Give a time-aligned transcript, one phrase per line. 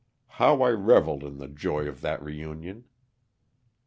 [0.29, 2.85] How I reveled in the joy of the reunion.